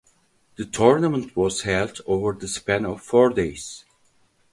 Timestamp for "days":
3.29-3.85